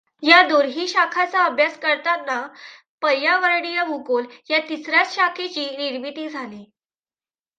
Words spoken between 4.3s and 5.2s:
या तिसऱ्याच